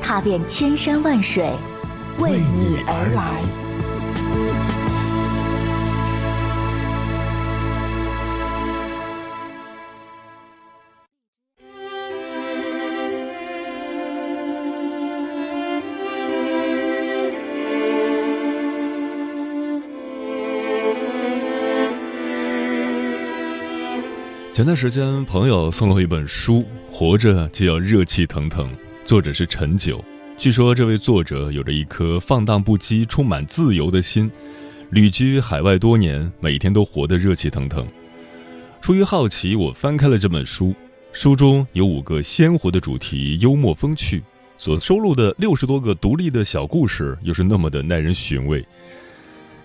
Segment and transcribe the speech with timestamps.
[0.00, 1.50] 踏遍千山万水，
[2.18, 3.42] 为你而来。
[24.50, 26.54] 前段时间，朋友送了我一本书，
[26.90, 28.66] 《活着就要热气腾腾》，
[29.08, 30.04] 作者是陈九。
[30.36, 34.30] 据说这位作者有着一颗放荡不羁、充满自由的心，
[34.90, 37.88] 旅居海外多年，每天都活得热气腾腾。
[38.82, 40.74] 出于好奇，我翻开了这本书，
[41.10, 44.22] 书中有五个鲜活的主题，幽默风趣，
[44.58, 48.62] 所收录的六十多个独立的小故事，又是那么的耐人寻味。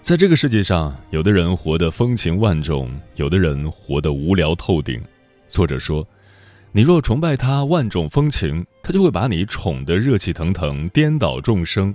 [0.02, 5.02] 在这个世界上，有的人活得风情万种，有的人活得无聊透顶。
[5.50, 6.08] 作者说
[6.76, 11.94] ：“你若崇拜他万种风情，他就会把你宠得热气腾腾，颠倒众生；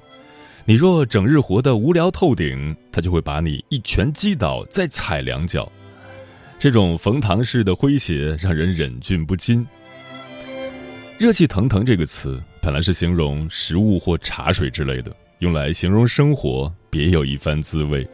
[0.64, 5.70] 你若整日活得无聊透顶，他就会把你一拳击倒，再踩两脚。”
[6.60, 9.66] 这种冯唐式的诙谐让人忍俊不禁。
[11.18, 15.12] 热气腾腾这个词本来是形容食物或茶水之类的。
[15.40, 18.08] 用来形容生活，别有一番滋味。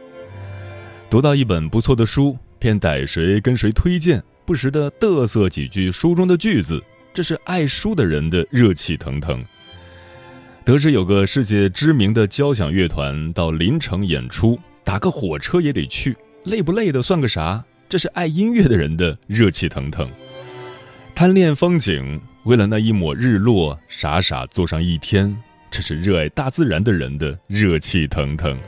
[1.10, 6.82] 读到一本不错的书，便逮谁跟谁推荐，不时的嘚瑟几句书中的句子，
[7.14, 9.42] 这是爱书的人的热气腾腾。
[10.64, 17.64] 得知有个世界知名的交响乐团到临城演出，打个火车也得去，累不累的算个啥？
[17.88, 20.08] 这是爱音乐的人的热气腾腾。
[21.14, 25.34] 贪恋风景，为了那一抹日落，傻傻坐上一天。
[25.70, 28.58] 这是热爱大自然的人的热气腾腾。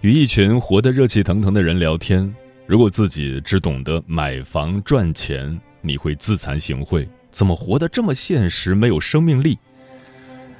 [0.00, 2.34] 与一群活得热气腾腾的人聊天，
[2.66, 9.58] 如果自己只懂得买房赚钱，你会自惭形秽，怎么活得这么现实，没有生命力？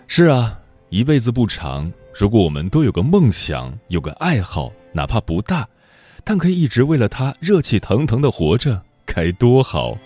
[0.07, 0.59] 是啊，
[0.91, 5.67] 一辈子不长，如果我们都有个梦想，有个爱好，哪怕不大，
[6.25, 9.97] 但可以一直为了它热气腾腾的活着，该多好！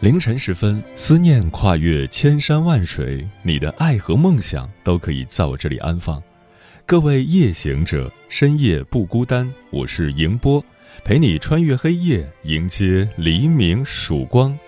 [0.00, 6.22] 凌晨时分，思念跨越千山万水，你的爱和梦想都可以在我这里安放。
[6.86, 10.64] 各位夜行者，深夜不孤单，我是迎波，
[11.04, 14.58] 陪你穿越黑夜，迎接黎明曙光。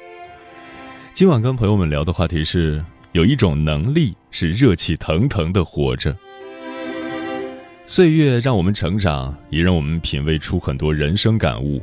[1.15, 6.15] 今晚跟朋友们聊的话题是：有一种能力是热气腾腾的活着。
[7.87, 11.83] 岁月让我们成长，也让我们品味出很多人生感悟。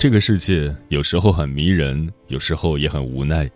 [0.00, 3.46] 这个世界有时候很迷人，有时候也很无奈，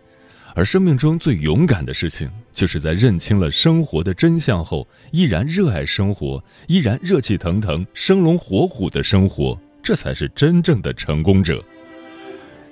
[0.53, 11.65] 而生命中最勇敢的事情，就是在认清了生活的真相后，依然热爱生活，依然热气腾腾、生龙活虎的生活，这才是真正的成功者。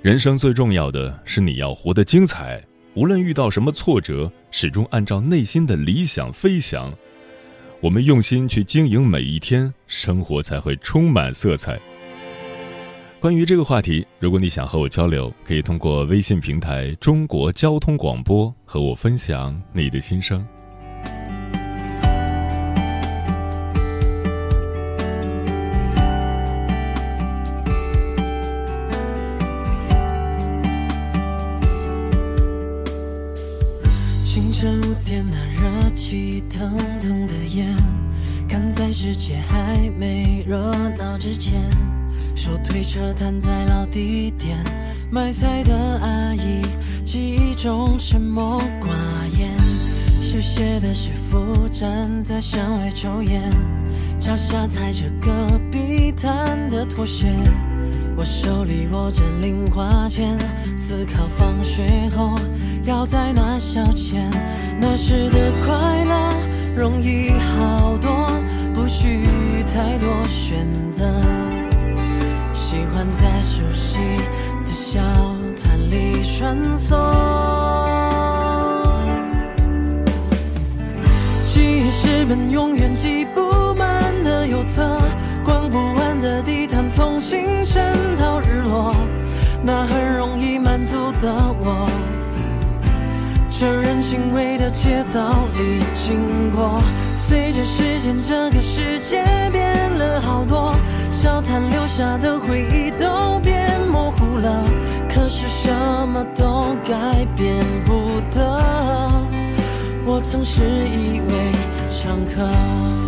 [0.02, 2.64] 人生最重要的是你要活得精彩，
[2.94, 6.94] 无论遇到什么挫折，始终按照内心的理想飞翔。
[7.80, 11.76] 我们用心去经营每一天，生活才会充满色彩。
[13.24, 20.46] 关于这个话题，如果你想和我交流，可以通过微信平台“中国交通广播”和我分享你的心声。
[34.22, 37.74] 清晨五点，那热气腾腾的烟，
[38.46, 41.62] 赶在世界还没热闹之前。
[42.44, 44.62] 手推车瘫在老地点，
[45.10, 46.60] 卖菜的阿姨
[47.02, 48.90] 记忆中沉默寡
[49.38, 49.50] 言。
[50.20, 53.50] 修鞋的师傅站在巷尾抽烟，
[54.20, 57.34] 脚下踩着隔壁摊的拖鞋。
[58.14, 60.36] 我手里握着零花钱，
[60.76, 62.34] 思考放学后
[62.84, 64.30] 要在哪消遣。
[64.78, 66.34] 那时的快乐
[66.76, 68.30] 容易好多，
[68.74, 69.24] 不需
[69.72, 71.10] 太多选择。
[72.74, 73.98] 喜欢在熟悉
[74.66, 75.00] 的小
[75.62, 76.96] 摊里穿梭，
[81.46, 84.98] 记忆是本永远记不满的邮册，
[85.44, 88.92] 逛不完的地摊从清晨到日落，
[89.62, 91.88] 那很容易满足的我。
[93.52, 96.82] 这人情味的街道里经过，
[97.14, 99.22] 随着时间，这个世界
[99.52, 100.74] 变了好多，
[101.24, 104.62] 交谈留下的回忆都变模糊了，
[105.08, 105.72] 可是什
[106.06, 108.60] 么都改变不得。
[110.04, 111.52] 我曾是一位
[111.88, 113.03] 常客。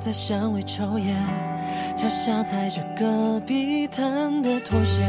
[0.00, 1.14] 在巷尾抽烟，
[1.94, 5.04] 脚下踩着隔壁摊的拖鞋，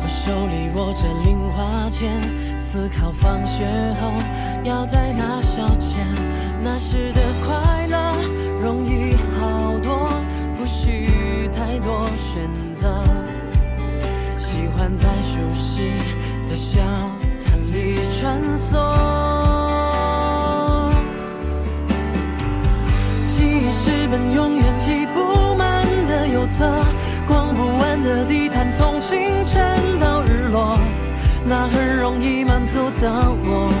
[0.00, 2.18] 我手里握着零花钱，
[2.56, 3.66] 思考放学
[4.00, 4.10] 后
[4.64, 5.98] 要在哪消遣。
[6.62, 8.14] 那时的快乐
[8.62, 10.08] 容易好多，
[10.56, 13.04] 不需太多选择，
[14.38, 15.92] 喜欢在熟悉
[16.48, 16.80] 的小
[17.44, 19.47] 摊里穿梭。
[23.80, 26.66] 是本永远记不满的邮册，
[27.28, 30.76] 逛不完的地毯，从清晨到日落，
[31.44, 33.08] 那很容易满足的
[33.44, 33.72] 我。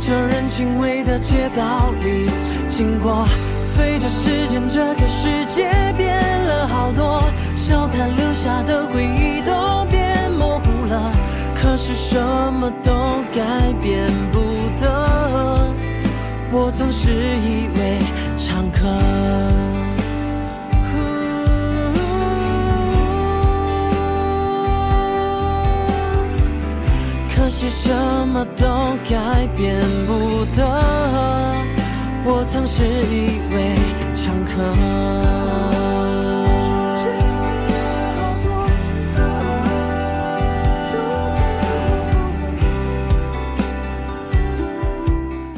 [0.00, 2.28] 这人情味的街道里
[2.68, 3.24] 经过，
[3.62, 7.22] 随着时间，这个世界变了好多，
[7.54, 11.12] 笑谈留下的回忆都变模糊了，
[11.54, 12.18] 可是什
[12.54, 12.92] 么都
[13.32, 14.40] 改变不
[14.80, 15.72] 得。
[16.50, 18.01] 我曾是以为。
[18.72, 18.88] 常客，
[27.34, 27.92] 可是什
[28.28, 28.66] 么都
[29.08, 30.62] 改变不得。
[32.24, 33.74] 我曾是一位
[34.14, 35.41] 常客。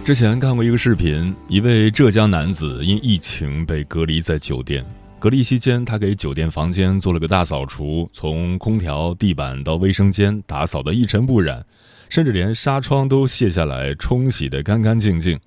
[0.04, 4.84] 之前看过一个视频，一位浙江男子因疫情被隔离在酒店。
[5.18, 11.64] 隔离期间，他给酒店房间做了个大扫除，从空调、地板到卫生间打扫得一尘不染，
[12.10, 15.40] 甚至连纱窗都卸下来冲洗得干干净净。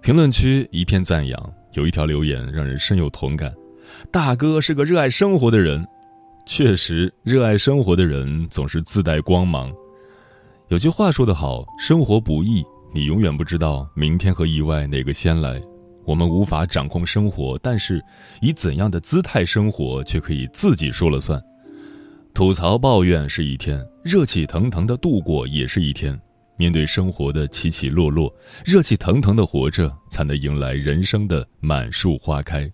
[0.00, 3.52] 评论区一片赞扬，有一条留言让人深有同感
[4.10, 5.86] ：“大哥是个热爱生活的人。”
[6.48, 9.70] 确实，热爱生活的人总是自带光芒。
[10.68, 12.64] 有句话说得好：“生活不易。”
[12.94, 15.60] 你永远不知道明天和意外哪个先来，
[16.04, 18.00] 我们无法掌控生活，但是
[18.40, 21.42] 以怎样的姿态生活却可以自己说了算。
[22.32, 26.16] 吐槽抱怨是一天，热气腾腾的度过也是一天。
[26.56, 28.32] 面对生活的起起落落，
[28.64, 32.70] 热气腾腾的活着，才能迎来人生的满树花开。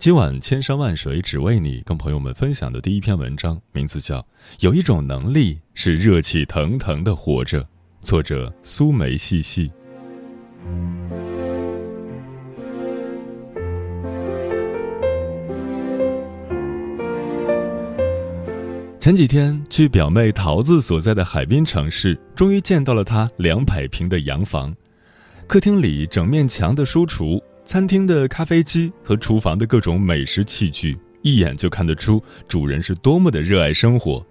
[0.00, 4.18] 今晚千山万水只为你，跟朋友们分享的第一篇文章，名字叫
[4.58, 7.62] 《有一种能力是热气腾腾的活着》。
[8.02, 9.70] 作者苏梅细细。
[18.98, 24.74] 前几天去表妹桃子所在的海滨城市，终于见到了她两百平的洋房。
[25.46, 34.24] 客厅里整面墙的书橱，餐厅的咖啡机和厨房的各种美食器具，一眼就看得出主人是多么的热爱生活。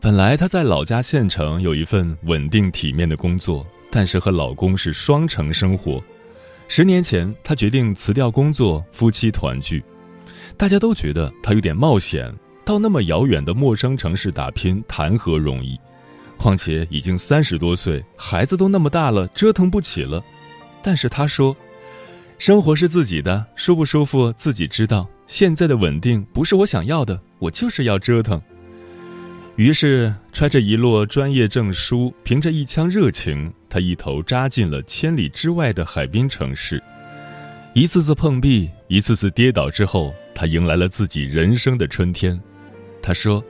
[0.00, 6.02] 本来她在老家县城有一份稳定体面的工作，但是和老公是双城生活。
[6.68, 9.82] 十年前，她决定辞掉工作，夫妻团聚。
[10.56, 12.32] 大家都觉得她有点冒险，
[12.64, 15.78] 到那么遥远的陌生城市打拼，谈何容易？
[16.36, 20.22] 况且已经三十多岁，孩子都那么大了，折腾不起了。
[20.80, 21.56] 但是她说
[22.38, 25.08] ：“生活是自己的，舒不舒服自己知道。
[25.26, 28.40] 现在的稳定不是我想要的，我就是要折腾。”
[29.58, 36.80] 于是，揣着一摞专业证书，凭着一腔热情，他一头扎进了千里之外的海滨城市。
[37.74, 42.40] 一次次碰壁，一次次跌倒之后，他迎来了自己人生的春天。
[43.02, 43.42] 他说：“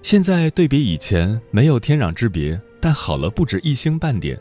[0.00, 4.38] 现在对比以前，没有天壤之别，但好了不止一星半点。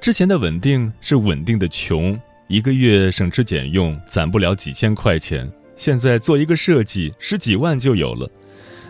[0.00, 2.18] 之前的稳定是稳定的穷，
[2.48, 5.46] 一个月省吃俭用攒不了几千块钱，
[5.76, 8.26] 现在做一个设计，十几万就有了。”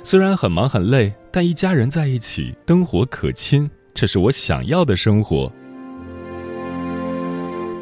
[0.06, 5.52] 虽然很忙很累，但一家人在一起，灯火可亲，这是我想要的生活。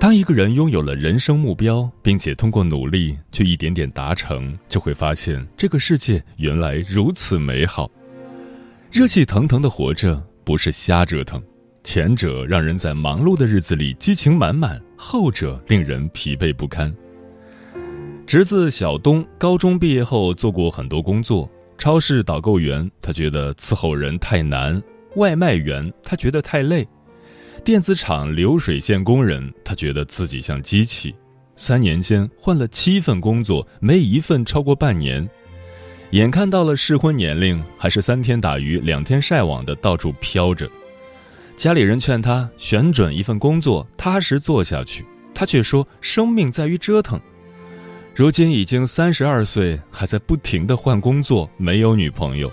[0.01, 7.91] 当一个人拥有了人生目标，并且通过努力去一点点达成，就会发现这个世界原来如此美好。
[8.91, 11.43] 热气腾腾的活着，不是瞎折腾，
[11.83, 16.91] 前者让人在忙碌的日子里激情满满，后者令人疲惫不堪。
[18.27, 21.47] 侄子小东高中毕业后做过很多工作，
[21.85, 24.83] 超市导购员他觉得伺候人太难，
[25.17, 26.89] 外卖员他觉得太累，
[27.63, 31.15] 电子厂流水线工人他觉得自己像机器。
[31.57, 35.29] 三年间换了七份工作，没一份超过半年。
[36.13, 40.67] 眼看到了适婚年龄，还是三天打鱼两天晒网的到处飘着。
[41.55, 47.21] 家里人劝他选准一份工作，踏实做下去，他却说生命在于折腾。
[48.17, 52.49] 如今已经三十二岁，还在不停的换工作，没有女朋友。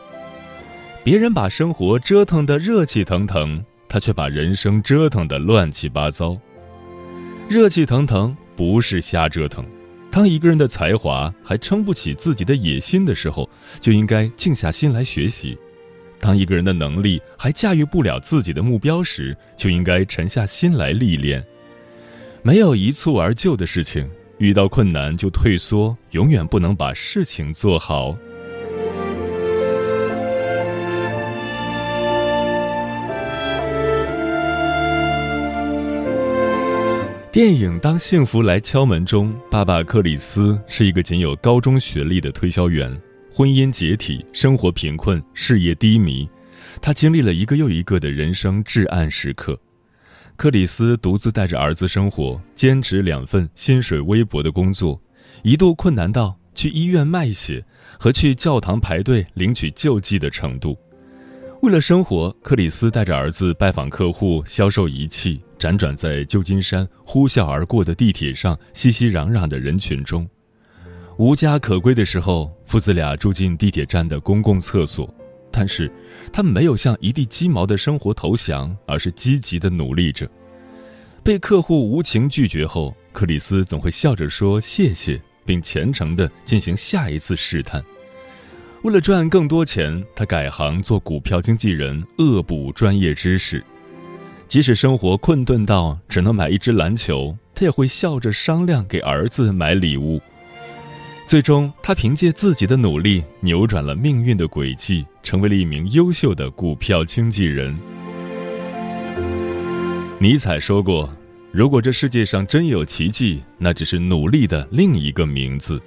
[1.03, 6.35] 别人把生活折腾得热气腾腾，他却把人生折腾得乱七八糟。
[7.47, 9.63] 热气腾腾不是瞎折腾。
[10.09, 13.47] 当一个人的才华还撑不起自己的野心的时候，
[13.79, 15.55] 就应该静下心来学习；
[16.19, 21.45] 当一个人的能力还驾驭不了自己的目标时，就应该沉下心来历练。
[22.41, 24.09] 没有一蹴而就的事情，
[24.41, 28.17] 遇到困难就退缩，永远不能把事情做好。
[37.31, 42.91] 电影《当幸福来敲门》中，爸爸克里斯是一个仅有高中学历的推销员，
[43.31, 46.27] 婚姻解体，生活贫困，事业低迷，
[46.81, 49.55] 他经历了一个又一个的人生至暗时刻。
[50.41, 54.99] 克里斯独自带着儿子生活，兼职两份薪水微薄的工作，
[55.43, 57.63] 一度困难到去医院卖血
[57.99, 60.75] 和去教堂排队领取救济的程度。
[61.61, 70.27] 为了生活，克里斯带着儿子拜访客户，销售仪器，辗转在旧金山呼啸而过的地铁上，熙熙攘攘的人群中。
[71.17, 75.07] 无家可归的时候，父子俩住进地铁站的公共厕所，
[75.51, 75.91] 但是
[76.31, 80.29] 他没有向一地鸡毛的生活投降，而是积极的努力着。
[81.23, 87.83] 被客户无情拒绝后，克里斯总会笑着说谢谢，并虔诚地进行下一次试探。
[88.83, 93.63] 为了赚更多钱，他改行做股票经纪人，恶补专业知识。
[94.47, 100.19] 即使生活困顿到只能买一支篮球，他也会笑着商量给儿子买礼物。
[101.27, 107.73] 最终，他凭借自己的努力扭转了命运的轨迹，成为了一名优秀的股票经纪人。
[110.19, 111.09] 尼采说过
[111.53, 115.81] ：“如果这世界上真有奇迹，那只是努力的另一个名字。”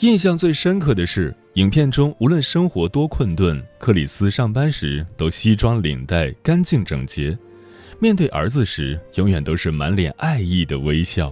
[0.00, 1.36] 印象最深刻的是。
[1.56, 7.36] 影片中，无论生活多困顿，克里斯上班时都西装领带，干净整洁；
[8.00, 11.30] 面对儿子时，永远都是满脸爱意的微笑。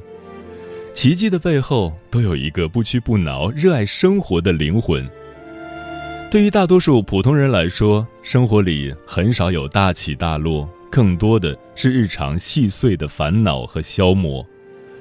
[0.92, 5.08] 奇迹的背后，都有一个不屈不挠、热爱生活的灵魂。
[6.32, 14.42] 对于大多数普通人来说，生活里很少有大起大落，更多的是日常细碎的烦恼和消磨。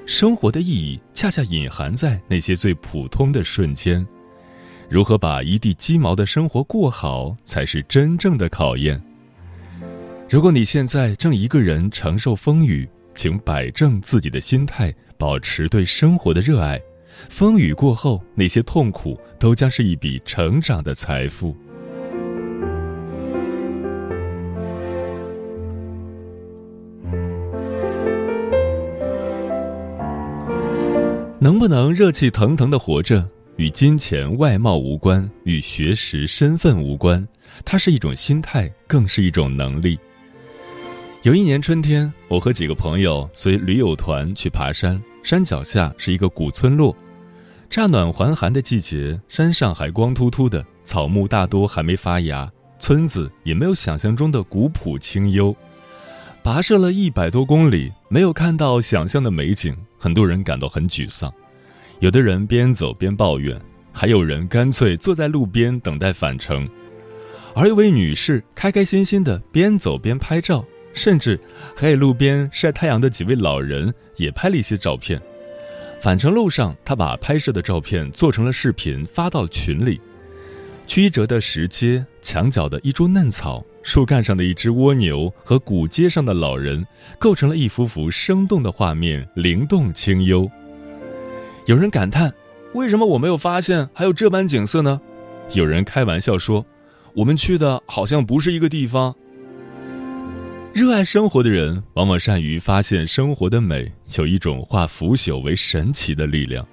[0.05, 4.05] 生活的意义，恰恰隐含在那些最普通的瞬间。
[4.89, 9.01] 如何把一地鸡毛的生活过好，才是真正的考验。
[10.29, 12.85] 如果你现在正一个人承受风雨，
[13.15, 16.77] 请摆正自己的心态，保持对生活的热爱。
[17.29, 21.55] 风雨过后，那些痛苦都将是一笔成长的财富。
[31.39, 33.27] 能不能热气腾腾的活着？
[33.57, 37.27] 与金钱外貌无关，与学识身份无关，
[37.65, 39.99] 它是一种心态，更是一种能力。
[41.23, 46.95] 有一年春天，我和几个朋友随驴友团去爬山，山脚下是一个古村落。
[47.69, 55.55] 乍暖还寒的季节，山上还光秃秃的，草木大多还没发芽，村子也没有想象中的古朴清幽。
[56.43, 61.31] 跋涉了一百多公里，没有看到想象的美景，很多人感到很沮丧。
[61.99, 63.61] 有的人边走边抱怨，
[63.91, 66.67] 还有人干脆坐在路边等待返程，
[67.53, 71.39] 而一位女士开开心心的边走边拍照，甚至
[71.75, 75.21] 还有路边晒太阳的几位老人也拍了一些照片。
[76.01, 80.01] 返程路上，他把拍摄的照片做成了视频发到群里。
[80.87, 86.85] 曲折的石阶、墙角的一株嫩草、树干上的一只蜗牛和古街上的老人，
[87.17, 90.49] 构成了一幅幅生动的画面，灵动清幽。
[91.67, 92.33] 有人感叹
[92.73, 94.99] ：“为什么我没有发现还有这般景色呢？”
[95.53, 96.65] 有人开玩笑说
[97.15, 99.15] ：“我们去的好像不是一个地方。”
[100.73, 106.65] 热爱生活的人往往善于发现生活的美，有一种化腐朽为神奇的力量。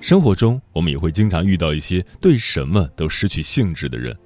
[0.00, 4.16] 生活中，我们也会经常遇到一些对什么都失去兴致的人。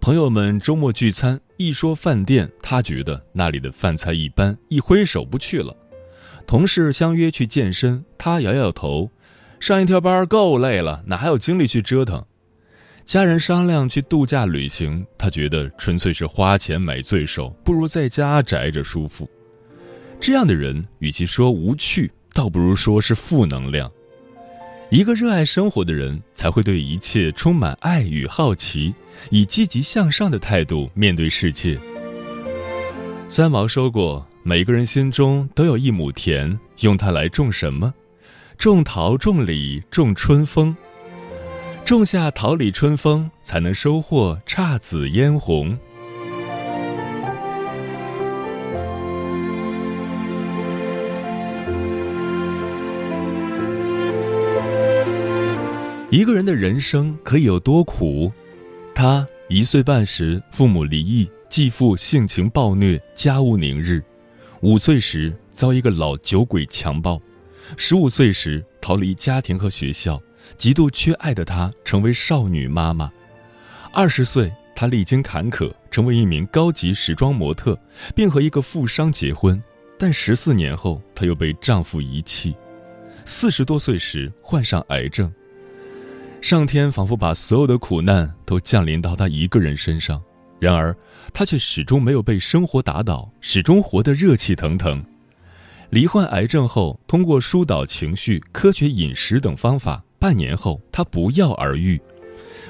[0.00, 5.74] 朋友们周末聚餐，一说饭店，他觉得那里的饭菜一般，一挥手不去了。
[6.48, 9.08] 同事相约去健身，他摇摇头，
[9.60, 12.24] 上一天班够累了，哪还有精力去折腾？
[13.06, 19.30] 家人商量去度假旅行，他觉得纯粹是花钱买罪受，不如在家宅着舒服。
[20.18, 23.88] 这样的人，与其说无趣，倒不如说是负能量。
[24.90, 28.92] 一个热爱生活的人，才会对一切充满爱与好奇，
[29.30, 31.78] 以积极向上的态度面对世界。
[33.28, 37.94] 三毛说过：“每个人心中都有一亩田，用它来种什么？
[38.58, 40.76] 种桃、种李、种春风。”
[41.86, 45.78] 种下桃李春风，才能收获姹紫嫣红。
[56.10, 58.32] 一个人的人生可以有多苦？
[58.92, 64.02] 他一岁半时，父母离异，继父性情暴虐，家务宁日；
[64.60, 67.16] 五岁时遭一个老酒鬼强暴；
[67.76, 70.20] 十五岁时逃离家庭和学校。
[70.56, 73.10] 极度缺爱的她成为少女妈妈。
[73.92, 77.78] 二十岁，她历经坎坷，成为一名高级时装模特，
[78.14, 79.62] 并和一个富商结婚。
[79.98, 82.54] 但十四年后，她又被丈夫遗弃。
[83.24, 85.32] 四十多岁时，患上癌症。
[86.42, 90.22] 上天仿佛把所有的苦难都降临到她一个人身上，
[90.60, 90.94] 然而
[91.32, 95.02] 她却始终没有被生活打倒，始终活得热气腾腾。
[95.90, 100.04] 罹患癌症后，通过疏导情绪、科学饮食等方法。
[100.18, 102.00] 半年后，他不药而愈。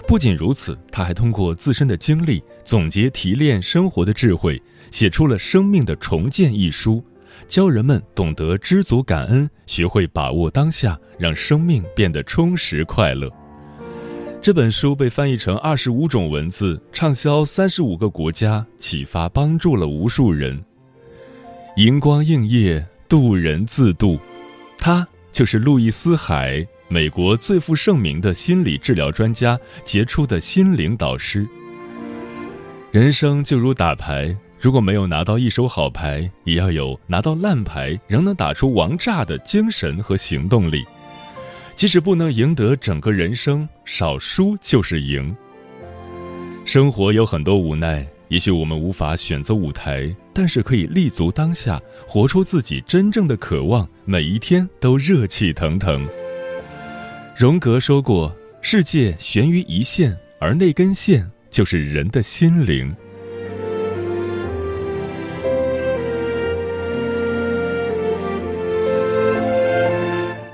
[0.06, 4.60] 不仅如此，他还通过自身的经历总结提炼生活的智慧，
[4.90, 7.02] 写出了《生命的重建》一书，
[7.48, 13.28] 教人们懂得知足感恩，学会把握当下，让生命变得充实快乐。
[14.40, 20.62] 这本书被翻译成二十五种文字，畅销三十五个国家，启发帮助了无数人。
[21.76, 24.18] 荧光映夜，渡人自渡，
[24.78, 26.64] 他就是路易斯·海。
[26.88, 31.46] 美国最负盛名的心理治疗专家，杰出的心灵导师。
[32.92, 40.84] 人生就如打牌，如果没有拿到一手好牌，也要有拿到烂牌仍能打出王炸的精神和行动力。
[41.74, 45.36] 即使不能赢得整个人生，少输就是赢。
[46.64, 56.08] 生活有很多无奈，也许我们无法选择舞台，但是可以立足当下，活出自己真正的渴望，每一天都热气腾腾。
[57.38, 62.90] 荣格说过：“世界悬于一线，而那根线就是人的心灵。”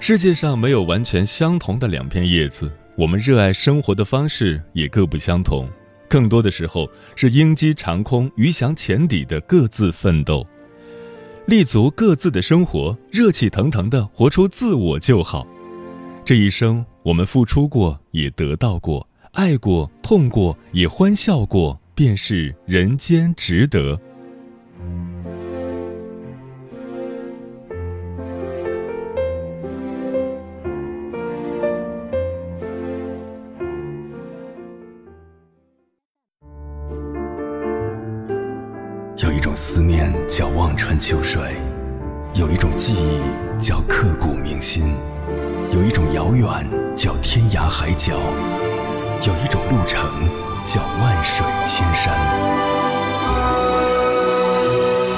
[0.00, 5.68] 世界上没有完全相同的两片叶子，我们热爱生活的方式也各不相同，
[6.08, 10.44] 更多的时候是鹰击长空、鱼翔浅底的各自奋斗，
[11.46, 15.46] 立足各自的生活，热气腾腾的活出自我就好。
[16.24, 24.00] 这一生，我们付出过，也得到过；爱过，痛过，也欢笑过，便是人间值得。
[39.18, 41.42] 有一种思念叫望穿秋水，
[42.34, 44.94] 有一种记忆叫刻骨铭心。
[45.72, 46.46] 有一种遥远
[46.94, 48.12] 叫天涯海角，
[49.26, 50.04] 有一种路程
[50.66, 52.12] 叫万水千山。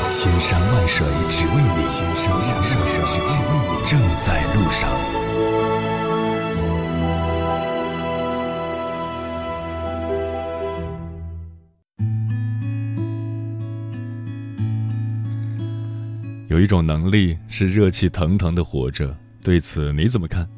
[0.09, 4.89] 千山万水只为你，千山万水只为你，正在路上。
[16.49, 19.17] 有一种能力是热气腾腾的活着。
[19.45, 20.49] 对此你怎么看？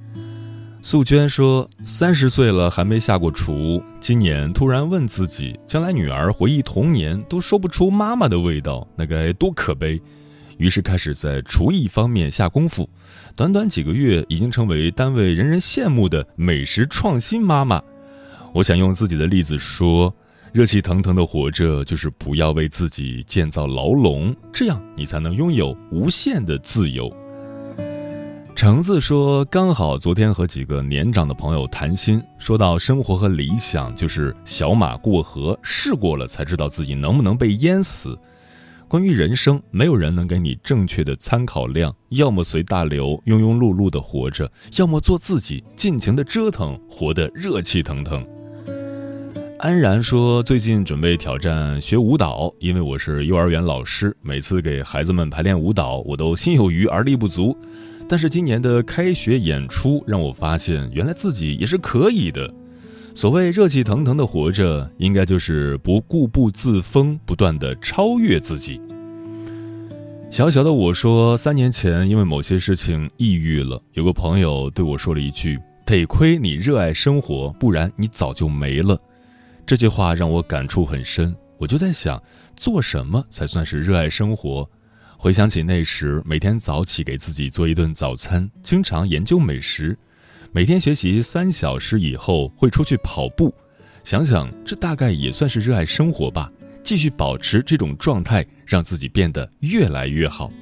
[0.80, 10.00] 素娟说：“三十岁了还没下过厨，今年突然问自己，将来女儿回忆童年都说不出妈妈的味道，那该多可悲。”
[10.58, 12.88] 于是开始在厨艺方面下功夫，
[13.34, 17.82] 短短几个月已经成为单位人人羡慕的美食创新妈妈。
[18.54, 20.14] 我想用自己的例子说：
[20.52, 27.12] 热气腾腾的活着，就是不要为自己建造牢笼，这样你才能拥有无限的自由。
[28.56, 38.18] 橙子说：“刚好昨天和几个年长的朋友谈心，说到生活和理想就是小马过河，试过了才知道自己能不能被淹死。
[38.88, 48.26] 关于人生，没有人能给你正确的参考量，要么随大流庸庸碌碌的活着，要么做自己，尽情的折腾，活得热气腾腾。”
[49.60, 57.54] 安然说：“最近准备挑战学舞蹈，因为我是幼儿园老师，每次给孩子们排练舞蹈，我都心有余而力不足。”
[58.08, 62.52] 但是今年的开学演出让我发现，原来自己也是可以的。
[63.14, 68.80] 所谓热气腾腾的活着，应该就是不固步自封，不断的超越自己。
[70.30, 79.00] 小小的我说，三年前因为某些事情抑郁了，有个朋友对我说了一句：“得亏你热爱生活，不然你早就没了。”
[79.64, 82.22] 这句话让我感触很深，我就在想，
[82.54, 84.68] 做什么才算是热爱生活？
[85.18, 89.98] 回想起那时，每天早起给自己做一顿早餐，经常研究美食，
[90.52, 93.52] 每天学习三小时以后会出去跑步，
[94.04, 96.52] 想想这大概也算是热爱生活吧。
[96.82, 100.52] 继续保持这种状态，让自己变得越来越好。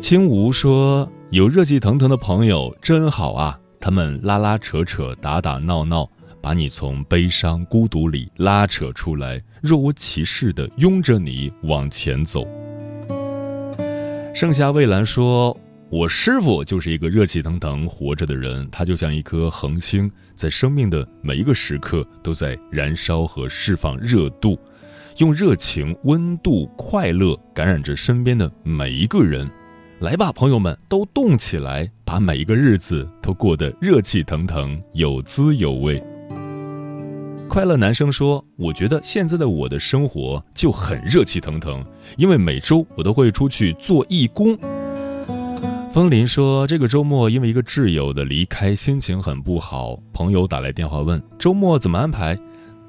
[0.00, 6.08] 青梧说：“有热气腾腾的朋友真好啊，他们拉拉扯扯、打打闹闹，
[6.40, 12.46] 把你从悲伤孤独里拉扯出来，若无其事地拥着你往前走。”
[14.36, 24.58] 盛夏蔚蓝说：“我师傅就是一个热气腾腾活着的人，他就像一颗恒星，在生命的每一个时刻都在燃烧和释放热度。”
[25.16, 29.48] 用热情、温度、快乐感染着身边的每一个人，
[30.00, 36.04] 来吧，朋友们，都动起来，把每一个日子都过得热气腾腾、有滋有味。
[37.48, 41.82] 快乐男生说：“我觉得现在的我的生活就很热气腾腾，
[42.16, 44.58] 因为每周我都会出去做义工。”
[45.90, 49.98] 风林说：“这个周末因为一个挚友的离开，心情很不好。
[50.12, 52.36] 朋友打来电话问周末怎么安排。”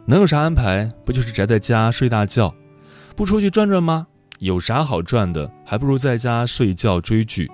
[0.05, 0.89] 能有啥安排？
[1.05, 2.53] 不就是宅在家睡大觉，
[3.15, 4.07] 不出去转转吗？
[4.39, 5.49] 有啥好转的？
[5.65, 7.49] 还不如在家睡觉追剧。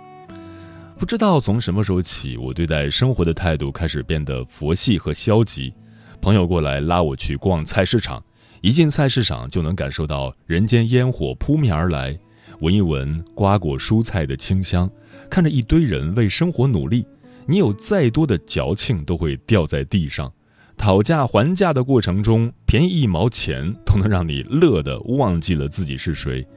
[0.97, 5.73] 不知道从什么时候起，我对待生活的态度开始变得佛系和消极。
[6.23, 8.23] 朋友过来拉我去逛菜市场，
[8.61, 12.17] 一进菜市场就能感受到人间烟火扑面而来，
[12.61, 14.89] 闻一闻瓜果蔬菜的清香，
[15.29, 17.05] 看着一堆人为生活努力，
[17.45, 20.31] 你有再多的矫情都会掉在地上。
[20.77, 26.47] 讨价还价的过程中，便宜一毛钱都能让你乐得忘记了自己是谁。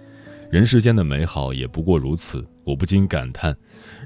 [0.48, 3.56] 人世间的美好也不过如此，我不禁感叹：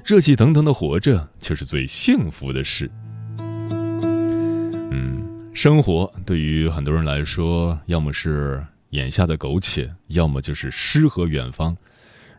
[0.03, 2.89] 热气腾腾的活着就是最幸福的事。
[5.63, 11.77] 生活对于很多人来说，要么是眼下的苟且，要么就是诗和远方。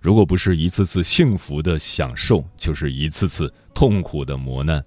[0.01, 4.85] 如果不是一次次幸福的享受，就是一次次痛苦的磨难。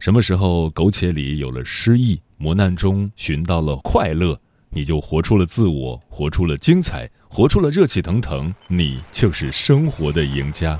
[0.00, 4.36] 什么时候苟且里有了诗意，磨难中寻到了快乐，
[4.70, 10.76] 你就活出了自我，活出了精彩，活出了热气腾腾，你就是生活的赢家。